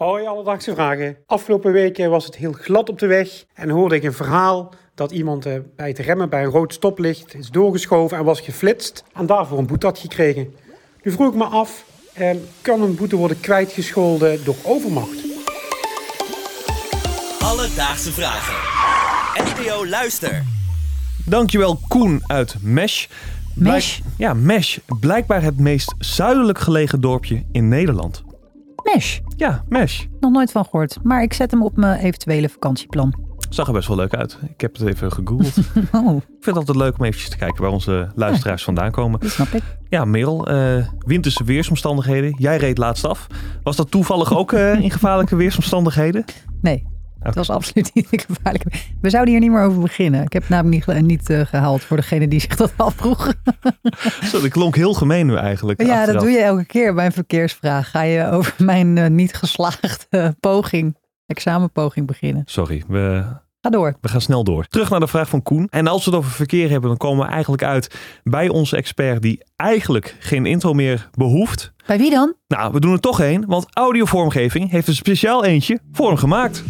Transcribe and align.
Hoi, 0.00 0.26
alledaagse 0.26 0.74
vragen. 0.74 1.16
Afgelopen 1.26 1.72
weken 1.72 2.10
was 2.10 2.24
het 2.24 2.36
heel 2.36 2.52
glad 2.52 2.88
op 2.88 2.98
de 2.98 3.06
weg 3.06 3.44
en 3.54 3.70
hoorde 3.70 3.94
ik 3.94 4.02
een 4.02 4.12
verhaal 4.12 4.72
dat 4.94 5.10
iemand 5.12 5.46
eh, 5.46 5.54
bij 5.76 5.88
het 5.88 5.98
remmen 5.98 6.28
bij 6.28 6.42
een 6.44 6.50
rood 6.50 6.72
stoplicht 6.72 7.34
is 7.34 7.50
doorgeschoven 7.50 8.18
en 8.18 8.24
was 8.24 8.40
geflitst 8.40 9.04
en 9.12 9.26
daarvoor 9.26 9.58
een 9.58 9.66
boete 9.66 9.86
had 9.86 9.98
gekregen. 9.98 10.54
Nu 11.02 11.10
vroeg 11.12 11.28
ik 11.28 11.34
me 11.34 11.44
af, 11.44 11.84
eh, 12.12 12.30
kan 12.62 12.82
een 12.82 12.94
boete 12.96 13.16
worden 13.16 13.40
kwijtgescholden 13.40 14.44
door 14.44 14.56
overmacht? 14.62 15.18
Alledaagse 17.40 18.12
vragen. 18.12 18.54
NPO 19.44 19.86
Luister. 19.86 20.42
Dankjewel 21.24 21.78
Koen 21.88 22.22
uit 22.26 22.56
Mesh. 22.62 23.06
Blijk- 23.54 23.74
Mesh? 23.74 24.00
Ja, 24.16 24.34
Mesh. 24.34 24.78
Blijkbaar 25.00 25.42
het 25.42 25.58
meest 25.58 25.94
zuidelijk 25.98 26.58
gelegen 26.58 27.00
dorpje 27.00 27.42
in 27.52 27.68
Nederland. 27.68 28.28
Mesh. 28.94 29.18
Ja, 29.36 29.64
Mesh. 29.68 30.04
Nog 30.20 30.32
nooit 30.32 30.52
van 30.52 30.64
gehoord. 30.64 30.96
Maar 31.02 31.22
ik 31.22 31.32
zet 31.32 31.50
hem 31.50 31.62
op 31.62 31.76
mijn 31.76 31.98
eventuele 32.00 32.48
vakantieplan. 32.48 33.14
Zag 33.50 33.66
er 33.66 33.72
best 33.72 33.88
wel 33.88 33.96
leuk 33.96 34.14
uit. 34.14 34.38
Ik 34.48 34.60
heb 34.60 34.76
het 34.78 34.86
even 34.86 35.12
gegoogeld. 35.12 35.56
ik 35.74 35.88
Oh, 35.92 36.08
vind 36.08 36.44
het 36.44 36.56
altijd 36.56 36.76
leuk 36.76 36.98
om 36.98 37.04
eventjes 37.04 37.30
te 37.30 37.36
kijken 37.36 37.62
waar 37.62 37.70
onze 37.72 38.10
luisteraars 38.14 38.64
vandaan 38.64 38.90
komen. 38.90 39.20
dat 39.20 39.30
snap 39.30 39.46
ik. 39.48 39.62
Ja, 39.88 40.04
Merel, 40.04 40.46
eh, 40.48 40.86
winterse 40.98 41.44
weersomstandigheden. 41.44 42.34
Jij 42.38 42.56
reed 42.56 42.78
laatst 42.78 43.04
af. 43.04 43.26
Was 43.62 43.76
dat 43.76 43.90
toevallig 43.90 44.36
ook 44.36 44.52
eh, 44.52 44.80
in 44.80 44.90
gevaarlijke 44.90 45.36
weersomstandigheden? 45.36 46.24
Nee, 46.60 46.86
het 47.20 47.34
was 47.34 47.50
absoluut 47.50 47.94
niet 47.94 48.08
gevaarlijk. 48.26 48.64
We 49.00 49.10
zouden 49.10 49.32
hier 49.32 49.42
niet 49.42 49.50
meer 49.50 49.62
over 49.62 49.80
beginnen. 49.80 50.22
Ik 50.22 50.32
heb 50.32 50.42
het 50.42 50.50
namelijk 50.50 50.86
niet, 50.86 51.02
niet 51.02 51.30
eh, 51.30 51.40
gehaald 51.40 51.82
voor 51.82 51.96
degene 51.96 52.28
die 52.28 52.40
zich 52.46 52.56
dat 52.56 52.72
afvroeg. 52.76 53.32
Zo, 54.30 54.40
dat 54.40 54.48
klonk 54.48 54.76
heel 54.76 54.94
gemeen 54.94 55.26
nu 55.26 55.34
eigenlijk. 55.34 55.82
ja, 55.82 56.06
dat 56.06 56.20
doe 56.20 56.30
je 56.30 56.40
elke 56.42 56.64
keer 56.64 56.94
bij 56.94 57.06
een 57.06 57.12
verkeersvraag. 57.12 57.90
Ga 57.90 58.02
je 58.02 58.30
over 58.30 58.54
mijn 58.58 58.98
eh, 58.98 59.10
niet 59.10 59.34
geslaagde 59.34 60.36
poging, 60.40 60.96
examenpoging 61.26 62.06
beginnen. 62.06 62.42
Sorry, 62.46 62.82
we, 62.88 63.24
Ga 63.62 63.70
door. 63.70 63.94
We 64.00 64.08
gaan 64.08 64.20
snel 64.20 64.44
door. 64.44 64.66
Terug 64.66 64.90
naar 64.90 65.00
de 65.00 65.06
vraag 65.06 65.28
van 65.28 65.42
Koen. 65.42 65.66
En 65.70 65.86
als 65.86 66.04
we 66.04 66.10
het 66.10 66.18
over 66.18 66.30
verkeer 66.30 66.70
hebben, 66.70 66.88
dan 66.88 66.98
komen 66.98 67.26
we 67.26 67.32
eigenlijk 67.32 67.62
uit 67.62 67.94
bij 68.22 68.48
onze 68.48 68.76
expert 68.76 69.22
die 69.22 69.42
eigenlijk 69.56 70.16
geen 70.18 70.46
intro 70.46 70.72
meer 70.72 71.08
behoeft. 71.14 71.72
Bij 71.86 71.98
wie 71.98 72.10
dan? 72.10 72.34
Nou, 72.48 72.72
we 72.72 72.80
doen 72.80 72.92
er 72.92 73.00
toch 73.00 73.20
één, 73.20 73.46
want 73.46 73.66
audiovormgeving 73.70 74.70
heeft 74.70 74.88
een 74.88 74.94
speciaal 74.94 75.44
eentje 75.44 75.78
voor 75.92 76.08
hem 76.08 76.16
gemaakt. 76.16 76.64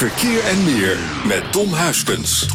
Verkeer 0.00 0.44
en 0.44 0.64
meer 0.64 0.96
met 1.26 1.52
Tom 1.52 1.72
Huiskens. 1.72 2.46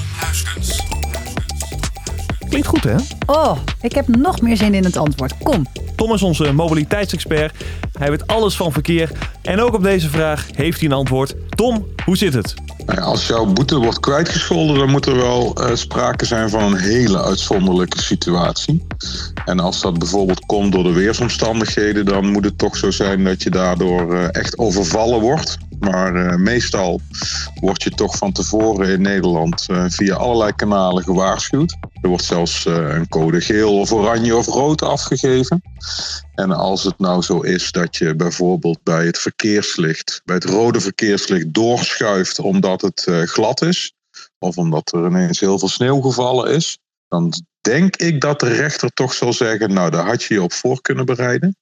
Klinkt 2.49 2.67
goed, 2.67 2.83
hè? 2.83 2.95
Oh, 3.25 3.57
ik 3.81 3.95
heb 3.95 4.07
nog 4.07 4.41
meer 4.41 4.57
zin 4.57 4.73
in 4.73 4.83
het 4.83 4.97
antwoord. 4.97 5.37
Kom. 5.43 5.67
Tom 5.95 6.13
is 6.13 6.23
onze 6.23 6.51
mobiliteitsexpert. 6.51 7.63
Hij 7.99 8.09
weet 8.09 8.27
alles 8.27 8.55
van 8.55 8.71
verkeer. 8.71 9.11
En 9.41 9.59
ook 9.59 9.73
op 9.73 9.83
deze 9.83 10.09
vraag 10.09 10.47
heeft 10.55 10.79
hij 10.79 10.89
een 10.89 10.95
antwoord. 10.95 11.35
Tom, 11.49 11.85
hoe 12.05 12.17
zit 12.17 12.33
het? 12.33 12.53
Nou 12.85 12.99
ja, 12.99 13.05
Als 13.05 13.27
jouw 13.27 13.45
boete 13.45 13.77
wordt 13.77 13.99
kwijtgescholden, 13.99 14.77
dan 14.77 14.89
moet 14.89 15.05
er 15.05 15.15
wel 15.15 15.55
eh, 15.55 15.75
sprake 15.75 16.25
zijn 16.25 16.49
van 16.49 16.63
een 16.63 16.77
hele 16.77 17.23
uitzonderlijke 17.23 18.01
situatie. 18.01 18.87
En 19.45 19.59
als 19.59 19.81
dat 19.81 19.99
bijvoorbeeld 19.99 20.45
komt 20.45 20.71
door 20.71 20.83
de 20.83 20.93
weersomstandigheden, 20.93 22.05
dan 22.05 22.31
moet 22.31 22.45
het 22.45 22.57
toch 22.57 22.77
zo 22.77 22.91
zijn 22.91 23.23
dat 23.23 23.43
je 23.43 23.49
daardoor 23.49 24.15
eh, 24.15 24.27
echt 24.31 24.57
overvallen 24.57 25.19
wordt. 25.19 25.57
Maar 25.91 26.15
eh, 26.15 26.35
meestal 26.35 27.01
word 27.59 27.83
je 27.83 27.89
toch 27.89 28.17
van 28.17 28.31
tevoren 28.31 28.89
in 28.89 29.01
Nederland 29.01 29.69
eh, 29.69 29.85
via 29.87 30.15
allerlei 30.15 30.51
kanalen 30.55 31.03
gewaarschuwd. 31.03 31.75
Er 32.01 32.09
wordt 32.09 32.23
zelfs 32.23 32.65
eh, 32.65 32.73
een 32.73 33.09
code 33.09 33.41
geel 33.41 33.79
of 33.79 33.91
oranje 33.91 34.35
of 34.35 34.45
rood 34.45 34.81
afgegeven. 34.81 35.61
En 36.35 36.51
als 36.51 36.83
het 36.83 36.99
nou 36.99 37.21
zo 37.21 37.39
is 37.39 37.71
dat 37.71 37.95
je 37.95 38.15
bijvoorbeeld 38.15 38.83
bij 38.83 39.05
het 39.05 39.19
verkeerslicht, 39.19 40.21
bij 40.23 40.35
het 40.35 40.45
rode 40.45 40.81
verkeerslicht 40.81 41.53
doorschuift 41.53 42.39
omdat 42.39 42.81
het 42.81 43.07
glad 43.25 43.61
is, 43.61 43.93
of 44.39 44.57
omdat 44.57 44.93
er 44.93 45.05
ineens 45.05 45.39
heel 45.39 45.59
veel 45.59 45.69
sneeuw 45.69 46.01
gevallen 46.01 46.51
is, 46.51 46.77
dan 47.07 47.33
denk 47.61 47.95
ik 47.95 48.21
dat 48.21 48.39
de 48.39 48.53
rechter 48.53 48.89
toch 48.89 49.13
zal 49.13 49.33
zeggen, 49.33 49.73
nou 49.73 49.91
daar 49.91 50.05
had 50.05 50.23
je 50.23 50.33
je 50.33 50.41
op 50.41 50.53
voor 50.53 50.81
kunnen 50.81 51.05
bereiden. 51.05 51.55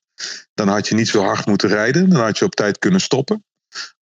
Dan 0.53 0.67
had 0.67 0.87
je 0.87 0.95
niet 0.95 1.07
zo 1.07 1.23
hard 1.23 1.45
moeten 1.45 1.69
rijden, 1.69 2.09
dan 2.09 2.21
had 2.21 2.37
je 2.37 2.45
op 2.45 2.55
tijd 2.55 2.79
kunnen 2.79 3.01
stoppen. 3.01 3.43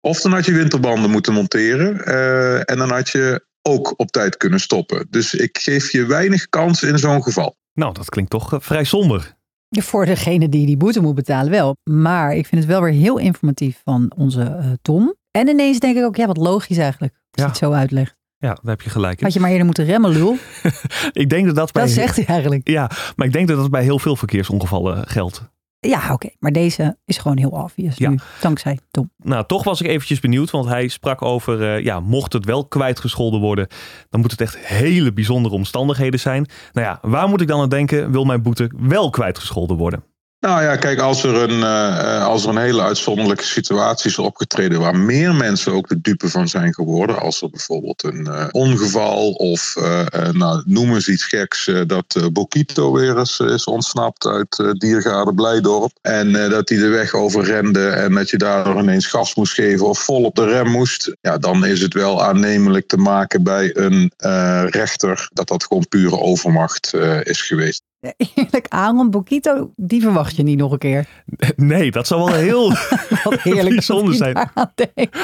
Of 0.01 0.21
dan 0.21 0.33
had 0.33 0.45
je 0.45 0.53
winterbanden 0.53 1.11
moeten 1.11 1.33
monteren 1.33 2.05
eh, 2.05 2.71
en 2.71 2.77
dan 2.79 2.91
had 2.91 3.09
je 3.09 3.47
ook 3.63 3.95
op 3.97 4.11
tijd 4.11 4.37
kunnen 4.37 4.61
stoppen. 4.61 5.07
Dus 5.11 5.35
ik 5.35 5.59
geef 5.59 5.93
je 5.93 6.07
weinig 6.07 6.49
kans 6.49 6.83
in 6.83 6.99
zo'n 6.99 7.23
geval. 7.23 7.57
Nou, 7.75 7.93
dat 7.95 8.09
klinkt 8.09 8.31
toch 8.31 8.53
eh, 8.53 8.61
vrij 8.61 8.85
somber. 8.85 9.37
Voor 9.71 10.07
degene 10.07 10.49
die 10.49 10.67
die 10.67 10.77
boete 10.77 11.01
moet 11.01 11.15
betalen 11.15 11.51
wel. 11.51 11.77
Maar 11.91 12.35
ik 12.35 12.47
vind 12.47 12.61
het 12.63 12.71
wel 12.71 12.83
weer 12.83 12.93
heel 12.93 13.19
informatief 13.19 13.81
van 13.85 14.13
onze 14.17 14.43
eh, 14.43 14.71
Tom. 14.83 15.15
En 15.31 15.49
ineens 15.49 15.79
denk 15.79 15.97
ik 15.97 16.05
ook, 16.05 16.17
ja, 16.17 16.27
wat 16.27 16.37
logisch 16.37 16.79
eigenlijk. 16.79 17.13
Als 17.13 17.23
Ja. 17.31 17.43
je 17.43 17.49
het 17.49 17.59
zo 17.59 17.73
uitlegt. 17.73 18.17
Ja, 18.39 18.49
daar 18.49 18.59
heb 18.63 18.81
je 18.81 18.91
gelijk 18.91 19.19
in. 19.19 19.25
Had 19.25 19.33
je 19.35 19.41
maar 19.41 19.51
eerder 19.51 19.67
moeten 19.67 19.85
remmen, 19.85 20.11
lul. 20.11 20.37
Ik 21.13 21.29
denk 21.31 21.47
dat 21.47 21.55
dat 21.55 21.73
bij... 21.73 21.83
Dat 21.83 21.93
zegt 21.93 22.17
hij 22.17 22.25
eigenlijk. 22.25 22.69
Ja, 22.69 22.91
maar 23.17 23.27
ik 23.27 23.33
denk 23.33 23.49
dat 23.49 23.57
dat 23.57 23.71
bij 23.71 23.83
heel 23.83 23.99
veel 23.99 24.17
verkeersongevallen 24.17 25.09
geldt. 25.09 25.43
Ja, 25.81 26.13
oké. 26.13 26.29
Maar 26.39 26.53
deze 26.53 26.97
is 27.05 27.19
gewoon 27.19 27.37
heel 27.39 27.49
obvious 27.51 27.97
Ja. 27.97 28.11
nu. 28.11 28.19
Dankzij 28.41 28.79
Tom. 28.91 29.11
Nou, 29.17 29.47
toch 29.47 29.65
was 29.65 29.81
ik 29.81 29.87
eventjes 29.87 30.21
benieuwd, 30.21 30.51
want 30.51 30.67
hij 30.69 30.89
sprak 30.89 31.23
over, 31.23 31.75
eh, 31.75 31.85
ja, 31.85 32.01
mocht 32.01 32.33
het 32.33 32.45
wel 32.45 32.67
kwijtgescholden 32.67 33.41
worden, 33.41 33.67
dan 34.11 34.21
moet 34.21 34.31
het 34.31 34.41
echt 34.41 34.59
hele 34.67 35.13
bijzondere 35.13 35.55
omstandigheden 35.55 36.21
zijn. 36.21 36.47
Nou 36.73 36.87
ja, 36.87 36.99
waar 37.03 37.29
moet 37.29 37.41
ik 37.41 37.49
dan 37.49 37.61
aan 37.61 37.69
denken, 37.69 38.11
wil 38.13 38.25
mijn 38.25 38.43
boete 38.43 38.73
wel 38.77 39.11
kwijtgescholden 39.11 39.77
worden? 39.77 40.05
Nou 40.49 40.63
ja, 40.63 40.77
kijk, 40.77 41.01
als 41.01 41.23
er, 41.23 41.35
een, 41.35 41.63
eh, 41.63 42.17
eh, 42.17 42.27
als 42.27 42.43
er 42.43 42.49
een 42.49 42.57
hele 42.57 42.83
uitzonderlijke 42.83 43.45
situatie 43.45 44.11
is 44.11 44.19
opgetreden 44.19 44.81
waar 44.81 44.97
meer 44.97 45.35
mensen 45.35 45.73
ook 45.73 45.89
de 45.89 46.01
dupe 46.01 46.29
van 46.29 46.49
zijn 46.49 46.75
geworden, 46.75 47.21
als 47.21 47.43
er 47.43 47.51
bijvoorbeeld 47.51 48.05
een 48.05 48.27
eh, 48.27 48.47
ongeval 48.51 49.31
of 49.33 49.77
nou, 50.33 50.63
noem 50.67 50.95
eens 50.95 51.09
iets 51.09 51.25
geks, 51.25 51.71
dat 51.87 52.31
Bokito 52.33 52.93
weer 52.93 53.19
eens 53.19 53.41
is 53.41 53.65
ontsnapt 53.65 54.27
uit 54.27 54.75
Diergaarde 54.79 55.35
Blijdorp 55.35 55.99
en 56.03 56.33
dat 56.33 56.69
hij 56.69 56.79
de 56.79 56.89
weg 56.89 57.15
overrende 57.15 57.89
en 57.89 58.15
dat 58.15 58.31
je 58.31 58.37
daardoor 58.37 58.81
ineens 58.81 59.07
gas 59.07 59.35
moest 59.35 59.55
geven 59.55 59.87
of 59.87 59.99
vol 59.99 60.25
op 60.25 60.35
de 60.35 60.45
rem 60.45 60.71
moest, 60.71 61.13
ja, 61.21 61.39
dan 61.39 61.67
is 61.67 61.81
het 61.81 61.95
wel 61.95 62.23
aannemelijk 62.23 62.87
te 62.87 62.97
maken 62.97 63.43
bij 63.43 63.77
een 63.77 64.13
rechter 64.71 65.29
dat 65.33 65.49
dat 65.49 65.65
gewoon 65.65 65.89
pure 65.89 66.19
overmacht 66.19 66.95
is 67.23 67.43
geweest. 67.43 67.83
Eerlijk, 68.35 68.67
Aaron 68.69 69.11
Bokito, 69.11 69.73
die 69.77 70.01
verwacht 70.03 70.37
je 70.37 70.43
niet 70.43 70.59
nog 70.59 70.73
een 70.73 70.79
keer. 70.79 71.09
Nee, 71.57 71.91
dat 71.91 72.07
zou 72.07 72.25
wel 72.25 72.35
heel 72.35 72.69
Wat 73.25 73.41
heerlijk 73.43 73.75
Bijzonder 73.75 74.15
zijn. 74.15 74.51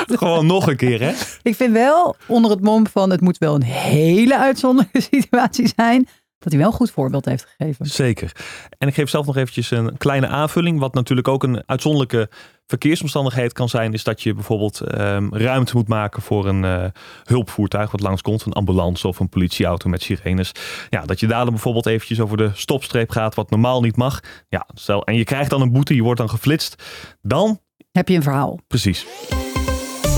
gewoon 0.07 0.47
nog 0.47 0.67
een 0.69 0.77
keer, 0.77 1.01
hè? 1.01 1.13
Ik 1.43 1.55
vind 1.55 1.73
wel, 1.73 2.17
onder 2.27 2.51
het 2.51 2.61
mom 2.61 2.87
van 2.87 3.11
het 3.11 3.21
moet 3.21 3.39
wel 3.39 3.55
een 3.55 3.63
hele 3.63 4.39
uitzonderlijke 4.39 5.01
situatie 5.01 5.73
zijn, 5.77 6.09
dat 6.45 6.53
hij 6.53 6.63
wel 6.63 6.71
een 6.71 6.77
goed 6.77 6.91
voorbeeld 6.91 7.25
heeft 7.25 7.47
gegeven. 7.57 7.87
Zeker. 7.87 8.33
En 8.79 8.89
ik 8.89 8.95
geef 8.95 9.09
zelf 9.11 9.27
nog 9.27 9.37
eventjes 9.37 9.71
een 9.71 9.97
kleine 9.99 10.27
aanvulling. 10.27 10.79
Wat 10.79 10.95
natuurlijk 10.95 11.29
ook 11.29 11.43
een 11.43 11.63
uitzonderlijke 11.67 12.29
verkeersomstandigheid 12.67 13.53
kan 13.53 13.69
zijn, 13.69 13.93
is 13.93 14.05
dat 14.05 14.23
je 14.23 14.35
bijvoorbeeld 14.35 14.81
ehm, 14.81 15.35
ruimte 15.35 15.77
moet 15.77 15.89
maken 15.89 16.23
voor 16.23 16.47
een 16.47 16.65
eh, 16.65 16.85
hulpvoertuig 17.25 17.91
wat 17.91 18.01
langskomt, 18.01 18.45
een 18.45 18.53
ambulance 18.53 19.09
of 19.09 19.19
een 19.21 19.29
politieauto 19.29 19.89
met 19.89 20.03
sirenes. 20.03 20.53
Ja, 20.91 21.05
dat 21.05 21.21
je 21.21 21.27
daar 21.27 21.43
dan 21.43 21.53
bijvoorbeeld 21.53 21.87
eventjes 21.87 22.21
over 22.21 22.37
de 22.37 22.51
stopstreep 22.55 23.11
gaat, 23.11 23.35
wat 23.35 23.51
normaal 23.51 23.81
niet 23.81 23.97
mag. 23.97 24.21
Ja, 24.49 24.67
stel, 24.75 25.05
en 25.05 25.15
je 25.15 25.25
krijgt 25.25 25.51
dan 25.51 25.61
een 25.61 25.73
boete, 25.73 25.95
je 25.95 26.03
wordt 26.03 26.19
dan 26.19 26.29
geflitst. 26.31 26.83
Dan, 27.23 27.61
Heb 27.93 28.09
je 28.09 28.17
een 28.17 28.23
verhaal? 28.23 28.59
precies. 28.69 29.07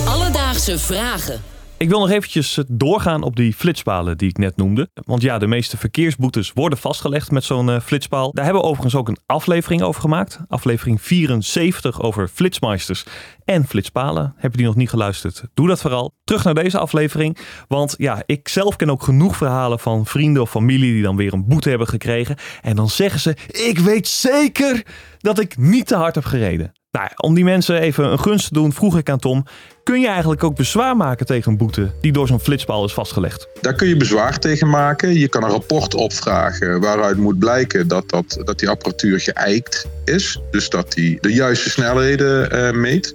Alledaagse 0.06 0.78
vragen. 0.78 1.40
Ik 1.78 1.88
wil 1.88 2.00
nog 2.00 2.10
eventjes 2.10 2.58
eh, 2.58 2.64
doorgaan 2.68 3.22
op 3.22 3.36
die 3.36 3.54
flitspalen 3.54 4.18
die 4.18 4.28
ik 4.28 4.38
net 4.38 4.56
noemde. 4.56 4.88
Want 4.94 5.22
ja, 5.22 5.38
de 5.38 5.46
meeste 5.46 5.76
verkeersboetes 5.76 6.52
worden 6.52 6.78
vastgelegd 6.78 7.30
met 7.30 7.44
zo'n 7.44 7.70
eh, 7.70 7.80
flitspaal. 7.80 8.32
Daar 8.32 8.44
hebben 8.44 8.62
we 8.62 8.68
overigens 8.68 8.94
ook 8.94 9.08
een 9.08 9.18
aflevering 9.26 9.82
over 9.82 10.00
gemaakt. 10.00 10.38
Aflevering 10.48 11.02
74 11.02 12.02
over 12.02 12.28
flitsmeisters 12.28 13.04
en 13.44 13.66
flitspalen. 13.66 14.34
Heb 14.36 14.50
je 14.50 14.56
die 14.56 14.66
nog 14.66 14.76
niet 14.76 14.90
geluisterd? 14.90 15.42
Doe 15.54 15.68
dat 15.68 15.80
vooral. 15.80 16.14
Terug 16.24 16.44
naar 16.44 16.54
deze 16.54 16.78
aflevering. 16.78 17.38
Want 17.68 17.94
ja, 17.98 18.22
ik 18.26 18.48
zelf 18.48 18.76
ken 18.76 18.90
ook 18.90 19.02
genoeg 19.02 19.36
verhalen 19.36 19.78
van 19.78 20.06
vrienden 20.06 20.42
of 20.42 20.50
familie 20.50 20.92
die 20.92 21.02
dan 21.02 21.16
weer 21.16 21.32
een 21.32 21.46
boete 21.46 21.68
hebben 21.68 21.88
gekregen. 21.88 22.36
En 22.62 22.76
dan 22.76 22.88
zeggen 22.88 23.20
ze, 23.20 23.36
ik 23.46 23.78
weet 23.78 24.08
zeker 24.08 24.86
dat 25.18 25.38
ik 25.38 25.56
niet 25.56 25.86
te 25.86 25.96
hard 25.96 26.14
heb 26.14 26.24
gereden. 26.24 26.72
Nou, 26.90 27.08
om 27.16 27.34
die 27.34 27.44
mensen 27.44 27.80
even 27.80 28.12
een 28.12 28.18
gunst 28.18 28.46
te 28.48 28.54
doen, 28.54 28.72
vroeg 28.72 28.98
ik 28.98 29.10
aan 29.10 29.18
Tom: 29.18 29.44
kun 29.86 30.00
je 30.00 30.08
eigenlijk 30.08 30.44
ook 30.44 30.56
bezwaar 30.56 30.96
maken 30.96 31.26
tegen 31.26 31.52
een 31.52 31.58
boete 31.58 31.90
die 32.00 32.12
door 32.12 32.26
zo'n 32.26 32.40
flitspaal 32.40 32.84
is 32.84 32.92
vastgelegd. 32.92 33.48
Daar 33.60 33.74
kun 33.74 33.88
je 33.88 33.96
bezwaar 33.96 34.38
tegen 34.38 34.68
maken. 34.68 35.18
Je 35.18 35.28
kan 35.28 35.42
een 35.42 35.50
rapport 35.50 35.94
opvragen 35.94 36.80
waaruit 36.80 37.16
moet 37.16 37.38
blijken 37.38 37.88
dat, 37.88 38.10
dat, 38.10 38.38
dat 38.44 38.58
die 38.58 38.68
apparatuur 38.68 39.20
geëikt 39.20 39.86
is. 40.04 40.40
Dus 40.50 40.68
dat 40.68 40.92
die 40.92 41.18
de 41.20 41.32
juiste 41.32 41.70
snelheden 41.70 42.54
uh, 42.54 42.80
meet. 42.80 43.14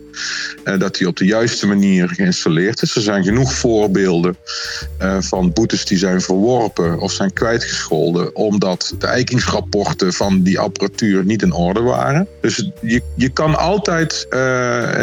Uh, 0.64 0.80
dat 0.80 0.96
die 0.96 1.08
op 1.08 1.18
de 1.18 1.26
juiste 1.26 1.68
manier 1.68 2.10
geïnstalleerd 2.10 2.82
is. 2.82 2.96
Er 2.96 3.02
zijn 3.02 3.24
genoeg 3.24 3.54
voorbeelden 3.54 4.38
uh, 5.02 5.18
van 5.20 5.54
boetes 5.54 5.86
die 5.86 5.98
zijn 5.98 6.22
verworpen 6.22 7.00
of 7.00 7.12
zijn 7.12 7.34
kwijtgescholden. 7.34 8.36
omdat 8.36 8.94
de 9.00 9.08
eikingsrapporten 9.08 10.14
van 10.14 10.42
die 10.42 10.60
apparatuur 10.60 11.26
niet 11.26 11.42
in 11.42 11.54
orde 11.54 11.82
waren. 11.82 12.28
Dus 12.42 12.70
je, 12.82 13.02
je 13.16 13.30
kan 13.30 13.58
altijd 13.58 14.28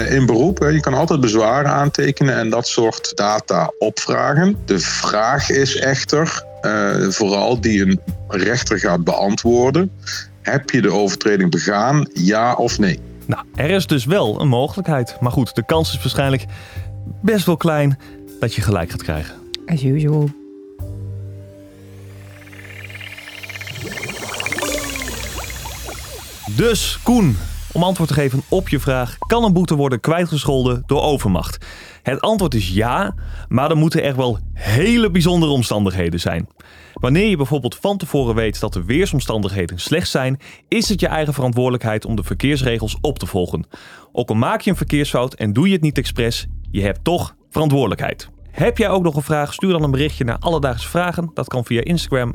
in 0.08 0.26
beroep, 0.26 0.58
hè, 0.58 0.68
je 0.68 0.80
kan 0.80 0.94
altijd 0.94 1.20
aantekenen 1.66 2.36
en 2.36 2.50
dat 2.50 2.68
soort 2.68 3.16
data 3.16 3.72
opvragen. 3.78 4.56
De 4.64 4.78
vraag 4.78 5.50
is 5.50 5.76
echter, 5.76 6.44
vooral 7.08 7.60
die 7.60 7.82
een 7.82 8.00
rechter 8.28 8.78
gaat 8.78 9.04
beantwoorden. 9.04 9.90
Heb 10.42 10.70
je 10.70 10.80
de 10.80 10.92
overtreding 10.92 11.50
begaan, 11.50 12.08
ja 12.12 12.54
of 12.54 12.78
nee? 12.78 13.00
Nou, 13.26 13.44
er 13.54 13.70
is 13.70 13.86
dus 13.86 14.04
wel 14.04 14.40
een 14.40 14.48
mogelijkheid. 14.48 15.16
Maar 15.20 15.32
goed, 15.32 15.54
de 15.54 15.64
kans 15.66 15.92
is 15.92 15.98
waarschijnlijk 15.98 16.44
best 17.22 17.46
wel 17.46 17.56
klein 17.56 17.98
dat 18.40 18.54
je 18.54 18.60
gelijk 18.60 18.90
gaat 18.90 19.02
krijgen. 19.02 19.34
As 19.66 19.82
usual. 19.82 20.30
Dus, 26.56 26.98
Koen, 27.02 27.36
om 27.72 27.82
antwoord 27.82 28.08
te 28.08 28.14
geven 28.14 28.42
op 28.48 28.68
je 28.68 28.80
vraag: 28.80 29.18
kan 29.18 29.44
een 29.44 29.52
boete 29.52 29.74
worden 29.74 30.00
kwijtgescholden 30.00 30.82
door 30.86 31.02
overmacht? 31.02 31.66
Het 32.02 32.20
antwoord 32.20 32.54
is 32.54 32.68
ja, 32.68 33.14
maar 33.48 33.68
dan 33.68 33.78
moeten 33.78 34.02
er 34.02 34.16
wel 34.16 34.38
hele 34.52 35.10
bijzondere 35.10 35.52
omstandigheden 35.52 36.20
zijn. 36.20 36.48
Wanneer 36.92 37.28
je 37.28 37.36
bijvoorbeeld 37.36 37.76
van 37.76 37.96
tevoren 37.96 38.34
weet 38.34 38.60
dat 38.60 38.72
de 38.72 38.84
weersomstandigheden 38.84 39.80
slecht 39.80 40.08
zijn, 40.08 40.40
is 40.68 40.88
het 40.88 41.00
je 41.00 41.06
eigen 41.06 41.34
verantwoordelijkheid 41.34 42.04
om 42.04 42.16
de 42.16 42.22
verkeersregels 42.22 42.98
op 43.00 43.18
te 43.18 43.26
volgen. 43.26 43.66
Ook 44.12 44.28
al 44.28 44.34
maak 44.34 44.60
je 44.60 44.70
een 44.70 44.76
verkeersfout 44.76 45.34
en 45.34 45.52
doe 45.52 45.66
je 45.66 45.72
het 45.72 45.82
niet 45.82 45.98
expres, 45.98 46.46
je 46.70 46.82
hebt 46.82 47.04
toch 47.04 47.34
verantwoordelijkheid. 47.50 48.28
Heb 48.58 48.78
jij 48.78 48.88
ook 48.88 49.02
nog 49.02 49.16
een 49.16 49.22
vraag? 49.22 49.52
Stuur 49.52 49.72
dan 49.72 49.82
een 49.82 49.90
berichtje 49.90 50.24
naar 50.24 50.38
Alledaagse 50.38 50.88
Vragen. 50.88 51.30
Dat 51.34 51.48
kan 51.48 51.64
via 51.64 51.84
Instagram, 51.84 52.34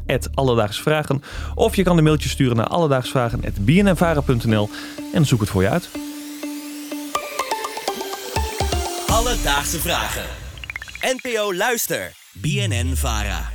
Vragen. 0.70 1.24
Of 1.56 1.76
je 1.76 1.84
kan 1.84 1.98
een 1.98 2.04
mailtje 2.04 2.30
sturen 2.30 2.56
naar 2.56 2.68
alledaagsvragen.bnnvara.nl 2.68 4.70
en 5.14 5.26
zoek 5.26 5.40
het 5.40 5.50
voor 5.50 5.62
je 5.62 5.70
uit. 5.70 5.90
Alledaagse 9.08 9.80
Vragen. 9.80 10.26
NPO 11.02 11.54
Luister. 11.54 12.12
BNN 12.34 12.96
Vara. 12.96 13.53